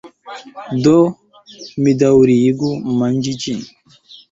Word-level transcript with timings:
Do, 0.87 0.93
mi 1.85 1.95
daŭrigu 2.05 2.73
manĝi 3.05 3.39
ĝin. 3.47 3.65